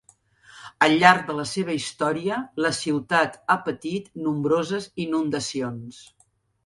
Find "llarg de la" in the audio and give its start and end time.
1.03-1.43